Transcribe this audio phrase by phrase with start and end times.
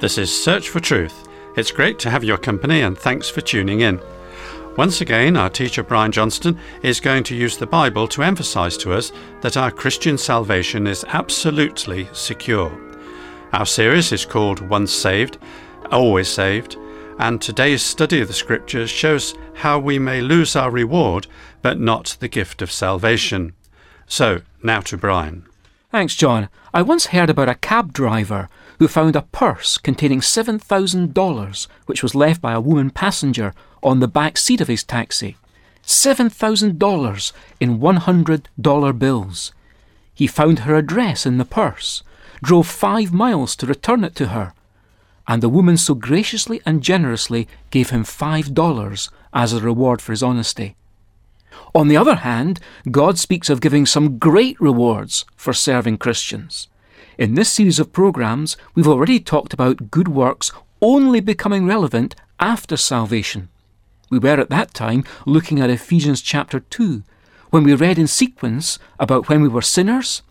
[0.00, 1.28] This is Search for Truth.
[1.56, 4.00] It's great to have your company and thanks for tuning in.
[4.76, 8.92] Once again, our teacher Brian Johnston is going to use the Bible to emphasize to
[8.92, 12.76] us that our Christian salvation is absolutely secure.
[13.52, 15.38] Our series is called Once Saved,
[15.92, 16.76] Always Saved,
[17.20, 21.28] and today's study of the Scriptures shows how we may lose our reward
[21.62, 23.54] but not the gift of salvation.
[24.08, 25.46] So, now to Brian.
[25.92, 26.48] Thanks, John.
[26.74, 32.14] I once heard about a cab driver who found a purse containing $7,000 which was
[32.14, 35.36] left by a woman passenger on the back seat of his taxi.
[35.86, 39.52] $7,000 in $100 bills.
[40.14, 42.02] He found her address in the purse,
[42.42, 44.54] drove five miles to return it to her,
[45.26, 50.22] and the woman so graciously and generously gave him $5 as a reward for his
[50.22, 50.76] honesty.
[51.74, 56.68] On the other hand, God speaks of giving some great rewards for serving Christians.
[57.16, 60.50] In this series of programs, we've already talked about good works
[60.82, 63.50] only becoming relevant after salvation.
[64.10, 67.04] We were at that time looking at Ephesians chapter 2,
[67.50, 70.22] when we read in sequence about when we were sinners,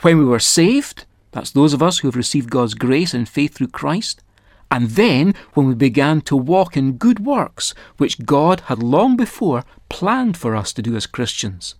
[0.00, 3.54] when we were saved, that's those of us who have received God's grace and faith
[3.54, 4.20] through Christ,
[4.68, 9.64] and then when we began to walk in good works which God had long before
[9.88, 11.76] planned for us to do as Christians.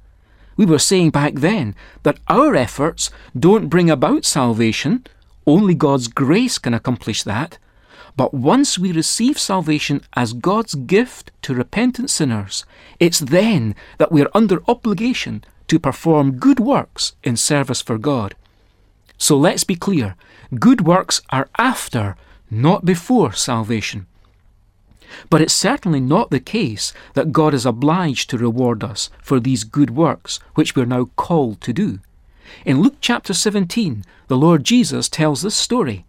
[0.57, 5.07] We were saying back then that our efforts don't bring about salvation,
[5.47, 7.59] only God's grace can accomplish that.
[8.17, 12.65] But once we receive salvation as God's gift to repentant sinners,
[13.01, 18.35] it's then that we are under obligation to perform good works in service for God.
[19.17, 20.17] So let's be clear
[20.59, 22.17] good works are after
[22.51, 24.07] not before salvation.
[25.31, 29.65] But it's certainly not the case that God is obliged to reward us for these
[29.65, 32.01] good works which we are now called to do.
[32.65, 36.05] In Luke chapter 17, the Lord Jesus tells this story.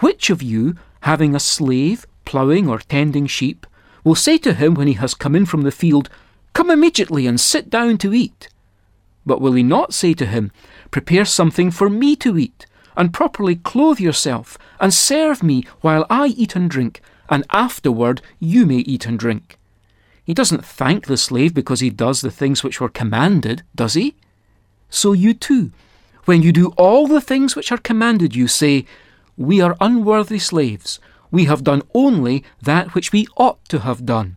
[0.00, 3.66] Which of you, having a slave ploughing or tending sheep,
[4.04, 6.08] will say to him when he has come in from the field,
[6.52, 8.48] Come immediately and sit down to eat?
[9.24, 10.52] But will he not say to him,
[10.90, 12.66] Prepare something for me to eat?
[12.96, 18.66] and properly clothe yourself, and serve me while I eat and drink, and afterward you
[18.66, 19.58] may eat and drink.
[20.24, 24.16] He doesn't thank the slave because he does the things which were commanded, does he?
[24.90, 25.70] So you too,
[26.24, 28.84] when you do all the things which are commanded you, say,
[29.36, 30.98] We are unworthy slaves.
[31.30, 34.36] We have done only that which we ought to have done.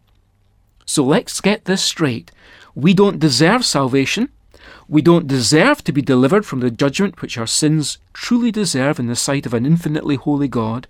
[0.86, 2.32] So let's get this straight.
[2.76, 4.30] We don't deserve salvation.
[4.88, 9.08] We don't deserve to be delivered from the judgment which our sins truly deserve in
[9.08, 10.88] the sight of an infinitely holy God,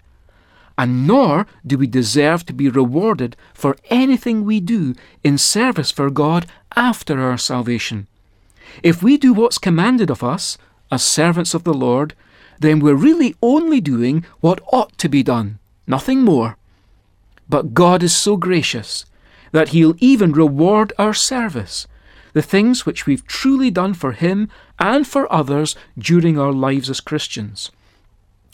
[0.80, 4.96] and nor do we deserve to be rewarded for anything we do
[5.26, 8.08] in service for God after our salvation.
[8.82, 10.58] If we do what's commanded of us,
[10.90, 12.16] as servants of the Lord,
[12.60, 16.56] then we're really only doing what ought to be done, nothing more.
[17.50, 19.06] But God is so gracious
[19.52, 21.88] that He'll even reward our service
[22.32, 24.48] the things which we've truly done for Him
[24.80, 27.70] and for others during our lives as Christians.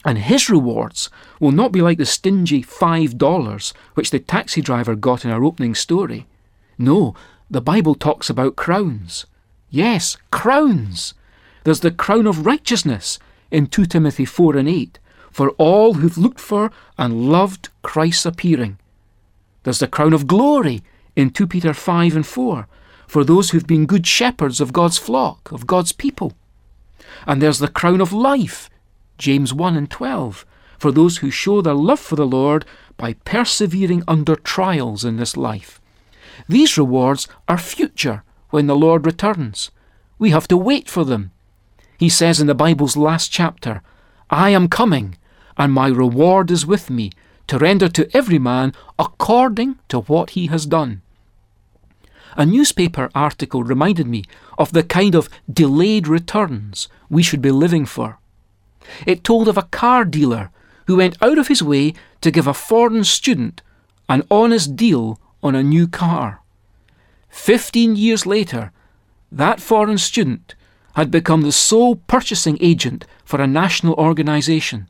[0.06, 4.96] And His rewards will not be like the stingy five dollars which the taxi driver
[4.96, 6.28] got in our opening story.
[6.78, 7.16] No,
[7.50, 9.26] the Bible talks about crowns.
[9.70, 11.16] Yes, crowns.
[11.64, 13.20] There's the crown of righteousness
[13.52, 15.00] in 2 Timothy 4 and 8
[15.32, 18.78] for all who've looked for and loved Christ's appearing.
[19.64, 20.84] There's the crown of glory
[21.16, 22.68] in 2 Peter 5 and 4
[23.08, 26.34] for those who've been good shepherds of God's flock, of God's people.
[27.26, 28.70] And there's the crown of life,
[29.18, 30.46] James 1 and 12,
[30.78, 32.66] for those who show their love for the Lord
[32.98, 35.80] by persevering under trials in this life.
[36.48, 39.72] These rewards are future when the Lord returns.
[40.20, 41.32] We have to wait for them.
[41.98, 43.82] He says in the Bible's last chapter,
[44.30, 45.18] I am coming,
[45.58, 47.12] and my reward is with me,
[47.48, 51.02] to render to every man according to what he has done.
[52.36, 54.26] A newspaper article reminded me
[54.58, 58.20] of the kind of delayed returns we should be living for.
[59.06, 60.52] It told of a car dealer
[60.88, 63.62] who went out of his way to give a foreign student
[64.08, 66.42] an honest deal on a new car.
[67.30, 68.72] Fifteen years later,
[69.32, 70.56] that foreign student
[70.96, 74.88] had become the sole purchasing agent for a national organisation.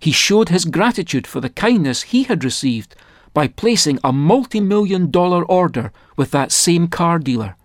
[0.00, 2.94] He showed his gratitude for the kindness he had received
[3.34, 7.56] by placing a multi million dollar order with that same car dealer.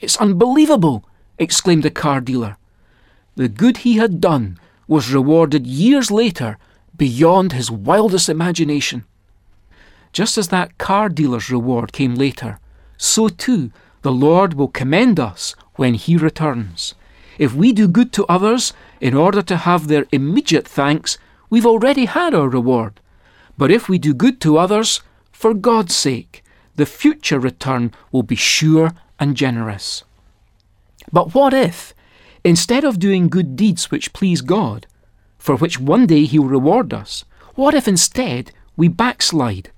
[0.00, 1.04] It's unbelievable!
[1.38, 2.56] exclaimed the car dealer.
[3.36, 6.58] The good he had done was rewarded years later
[6.96, 9.04] beyond his wildest imagination.
[10.12, 12.58] Just as that car dealer's reward came later,
[12.96, 13.72] so too
[14.02, 16.94] the Lord will commend us when he returns.
[17.38, 21.18] If we do good to others in order to have their immediate thanks,
[21.50, 23.00] we've already had our reward.
[23.56, 25.00] But if we do good to others,
[25.32, 26.44] for God's sake,
[26.76, 30.04] the future return will be sure and generous.
[31.12, 31.93] But what if,
[32.44, 34.86] instead of doing good deeds which please God,
[35.38, 37.24] for which one day He will reward us,
[37.54, 39.70] what if instead we backslide?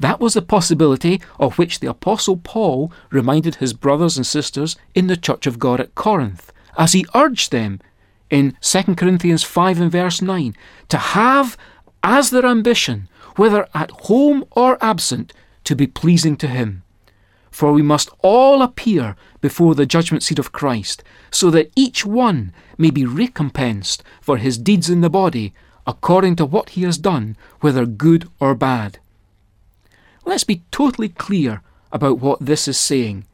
[0.00, 5.08] That was a possibility of which the Apostle Paul reminded his brothers and sisters in
[5.08, 7.80] the Church of God at Corinth, as he urged them
[8.30, 10.54] in 2 Corinthians 5 and verse 9
[10.88, 11.56] to have
[12.02, 15.32] as their ambition, whether at home or absent,
[15.64, 16.82] to be pleasing to Him.
[17.58, 21.02] For we must all appear before the judgment seat of Christ,
[21.32, 25.52] so that each one may be recompensed for his deeds in the body,
[25.84, 29.00] according to what he has done, whether good or bad.
[30.24, 33.24] Let's be totally clear about what this is saying.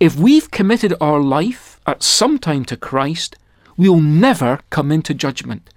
[0.00, 3.36] If we've committed our life at some time to Christ,
[3.76, 5.70] we'll never come into judgment.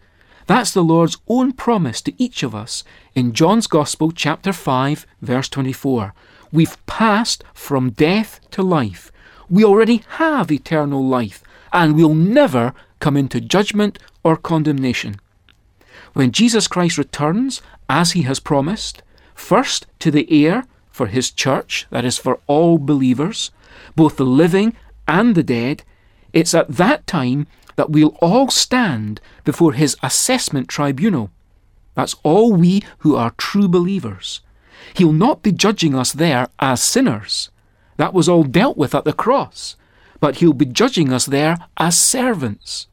[0.48, 5.48] That's the Lord's own promise to each of us in John's Gospel, chapter 5, verse
[5.48, 6.16] 24.
[6.53, 9.11] We've passed from death to life.
[9.50, 15.15] We already have eternal life, and we'll never come into judgment or condemnation.
[16.13, 19.01] When Jesus Christ returns, as he has promised,
[19.33, 23.50] first to the air for his church, that is, for all believers,
[23.95, 24.75] both the living
[25.07, 25.83] and the dead,
[26.33, 27.47] it's at that time
[27.77, 31.31] that we'll all stand before his assessment tribunal.
[31.95, 34.41] That's all we who are true believers.
[34.94, 37.50] He'll not be judging us there as sinners.
[37.98, 39.75] That was all dealt with at the cross.
[40.20, 42.88] But he'll be judging us there as servants.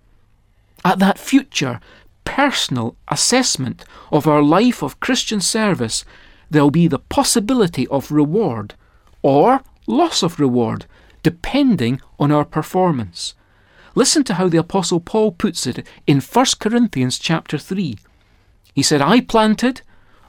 [0.85, 1.81] At that future,
[2.25, 6.05] personal assessment of our life of Christian service,
[6.51, 8.75] there'll be the possibility of reward
[9.23, 10.87] or loss of reward,
[11.23, 13.35] depending on our performance.
[13.95, 17.99] Listen to how the apostle Paul puts it in 1 Corinthians chapter 3.
[18.75, 19.83] He said, "I planted,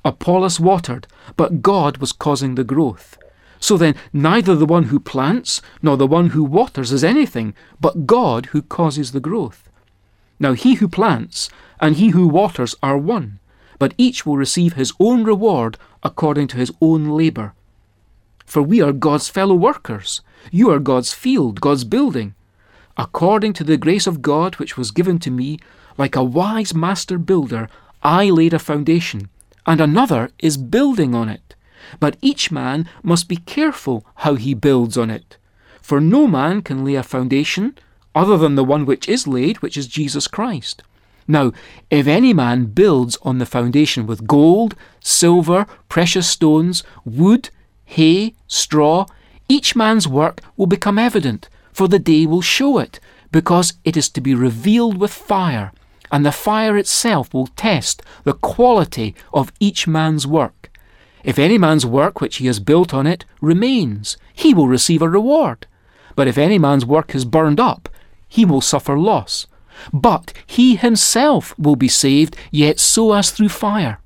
[0.04, 3.18] Apollos watered, but God was causing the growth."
[3.60, 8.08] So then, neither the one who plants nor the one who waters is anything, but
[8.08, 9.70] God who causes the growth.
[10.40, 11.50] Now he who plants
[11.80, 13.38] and he who waters are one,
[13.78, 17.54] but each will receive his own reward according to his own labour.
[18.48, 20.22] For we are God's fellow workers.
[20.52, 22.34] You are God's field, God's building.
[22.98, 25.60] According to the grace of God which was given to me,
[25.98, 27.70] like a wise master builder,
[28.02, 29.30] I laid a foundation,
[29.66, 31.56] and another is building on it.
[32.00, 35.38] But each man must be careful how he builds on it.
[35.82, 37.78] For no man can lay a foundation
[38.14, 40.84] other than the one which is laid, which is Jesus Christ.
[41.28, 41.54] Now,
[41.90, 47.50] if any man builds on the foundation with gold, silver, precious stones, wood,
[47.86, 49.06] hay, straw,
[49.48, 53.00] each man's work will become evident, for the day will show it,
[53.32, 55.72] because it is to be revealed with fire,
[56.12, 60.70] and the fire itself will test the quality of each man's work.
[61.24, 65.10] If any man's work which he has built on it remains, he will receive a
[65.10, 65.68] reward.
[66.16, 67.90] But if any man's work is burned up,
[68.28, 69.48] he will suffer loss.
[69.94, 74.00] But he himself will be saved, yet so as through fire.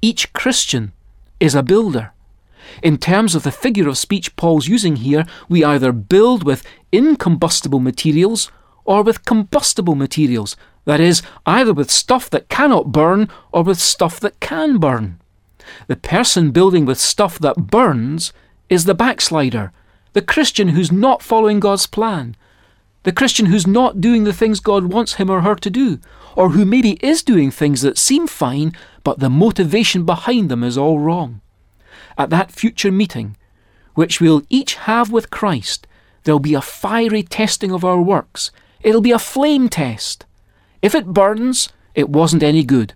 [0.00, 0.92] Each Christian
[1.40, 2.12] is a builder.
[2.82, 7.80] In terms of the figure of speech Paul's using here, we either build with incombustible
[7.80, 8.50] materials
[8.84, 14.18] or with combustible materials, that is, either with stuff that cannot burn or with stuff
[14.20, 15.20] that can burn.
[15.86, 18.32] The person building with stuff that burns
[18.68, 19.72] is the backslider,
[20.12, 22.36] the Christian who's not following God's plan,
[23.04, 25.98] the Christian who's not doing the things God wants him or her to do,
[26.36, 28.72] or who maybe is doing things that seem fine,
[29.04, 31.40] but the motivation behind them is all wrong.
[32.16, 33.36] At that future meeting,
[33.94, 35.86] which we'll each have with Christ,
[36.24, 38.50] there'll be a fiery testing of our works.
[38.82, 40.24] It'll be a flame test.
[40.82, 42.94] If it burns, it wasn't any good.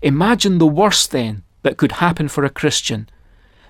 [0.00, 3.08] Imagine the worst then that could happen for a Christian.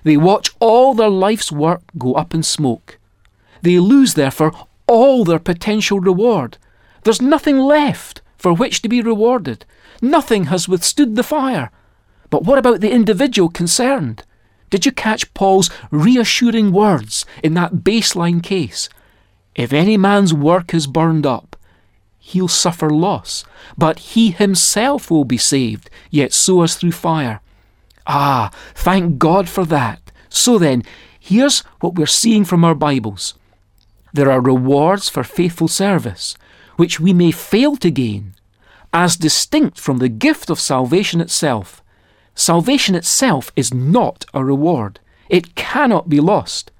[0.03, 2.99] They watch all their life's work go up in smoke.
[3.63, 4.53] They lose, therefore,
[4.85, 6.57] all their potential reward.
[7.03, 9.65] There's nothing left for which to be rewarded.
[10.01, 11.71] Nothing has withstood the fire.
[12.29, 14.23] But what about the individual concerned?
[14.69, 18.89] Did you catch Paul's reassuring words in that baseline case?
[19.55, 21.54] If any man's work is burned up,
[22.25, 23.45] he'll suffer loss,
[23.77, 27.39] but he himself will be saved, yet so as through fire.
[28.07, 30.11] Ah, thank God for that.
[30.27, 30.81] So then,
[31.19, 33.35] here's what we're seeing from our Bibles
[34.11, 36.35] there are rewards for faithful service,
[36.77, 38.33] which we may fail to gain,
[38.91, 41.83] as distinct from the gift of salvation itself.
[42.33, 46.71] Salvation itself is not a reward, it cannot be lost.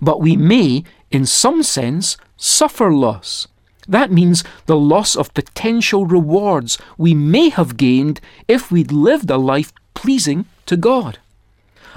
[0.00, 3.46] But we may, in some sense, suffer loss.
[3.88, 9.38] That means the loss of potential rewards we may have gained if we'd lived a
[9.38, 11.18] life pleasing to God.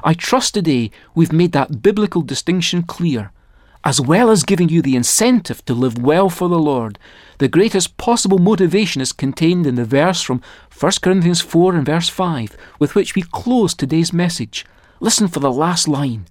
[0.04, 3.32] I trust today we've made that biblical distinction clear.
[3.84, 7.00] As well as giving you the incentive to live well for the Lord,
[7.40, 10.42] the greatest possible motivation is contained in the verse from
[10.80, 14.66] 1 Corinthians 4 and verse 5, with which we close today's message.
[15.00, 16.28] Listen for the last line.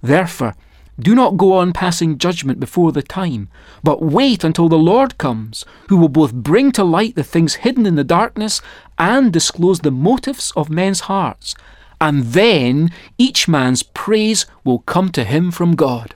[0.00, 0.54] Therefore,
[1.02, 3.48] do not go on passing judgment before the time,
[3.82, 7.86] but wait until the Lord comes, who will both bring to light the things hidden
[7.86, 8.60] in the darkness
[8.98, 11.54] and disclose the motives of men's hearts.
[12.00, 16.14] And then each man's praise will come to him from God.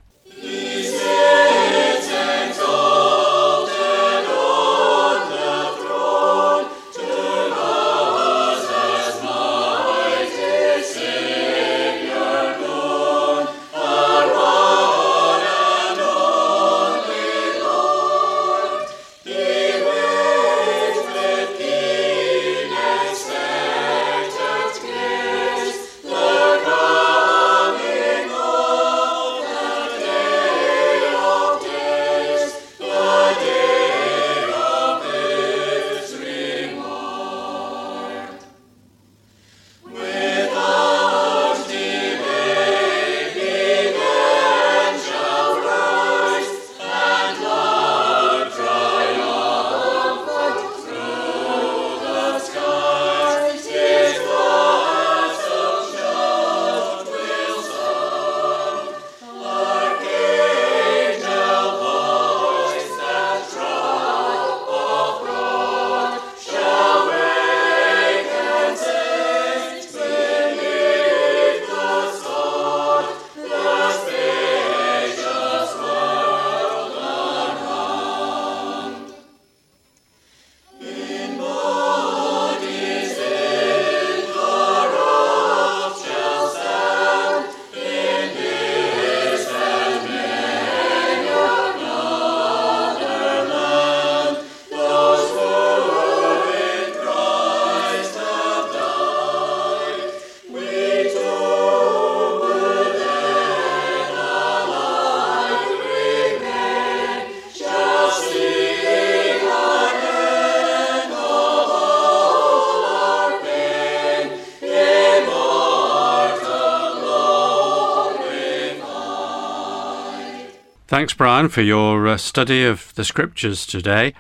[120.89, 124.15] Thanks, Brian, for your uh, study of the scriptures today.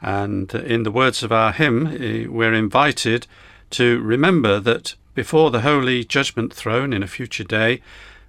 [0.00, 3.26] And in the words of our hymn, uh, we're invited
[3.70, 7.82] to remember that before the holy judgment throne in a future day,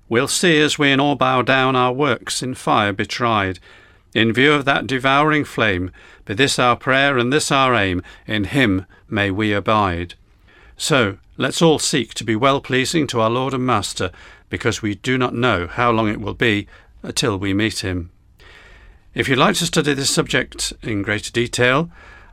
[0.09, 3.59] we'll see as we in all bow down our works in fire be tried.
[4.15, 5.91] In view of that devouring flame,
[6.25, 10.15] be this our prayer and this our aim, in Him may we abide.
[10.75, 14.09] So, let's all seek to be well pleasing to our Lord and Master,
[14.49, 16.65] because we do not know how long it will be
[17.11, 18.11] till we meet him.
[19.13, 21.89] If you'd like to study this subject in greater detail,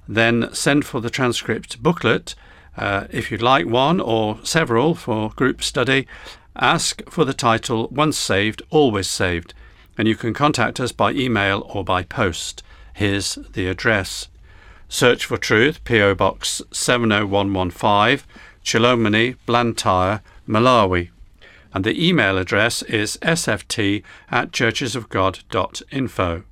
[0.09, 2.35] then send for the transcript booklet.
[2.77, 6.09] Uh, if you'd like one or several for group study,
[6.57, 9.55] ask for the title Once Saved, Always Saved,
[9.97, 12.63] and you can contact us by email or by post.
[12.95, 14.29] Here's the address
[14.89, 16.17] Search for Truth, P.O.
[16.17, 18.27] Box 70115,
[18.65, 21.11] Chilomoni, Blantyre, Malawi
[21.73, 26.45] and the email address is sft at churchesofgod.info.